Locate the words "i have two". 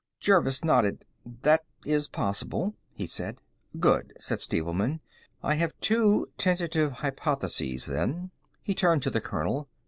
5.43-6.29